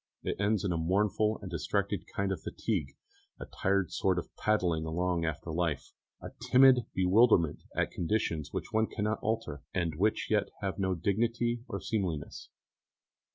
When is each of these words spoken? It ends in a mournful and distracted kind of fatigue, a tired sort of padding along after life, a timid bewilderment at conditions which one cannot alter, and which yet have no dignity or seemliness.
It 0.23 0.35
ends 0.41 0.63
in 0.63 0.71
a 0.71 0.77
mournful 0.79 1.37
and 1.43 1.51
distracted 1.51 2.05
kind 2.07 2.31
of 2.31 2.41
fatigue, 2.41 2.95
a 3.39 3.45
tired 3.45 3.91
sort 3.91 4.17
of 4.17 4.35
padding 4.35 4.83
along 4.83 5.25
after 5.25 5.51
life, 5.51 5.93
a 6.19 6.31
timid 6.49 6.87
bewilderment 6.95 7.61
at 7.75 7.91
conditions 7.91 8.51
which 8.51 8.73
one 8.73 8.87
cannot 8.87 9.19
alter, 9.21 9.61
and 9.75 9.93
which 9.95 10.31
yet 10.31 10.49
have 10.61 10.79
no 10.79 10.95
dignity 10.95 11.61
or 11.67 11.79
seemliness. 11.79 12.49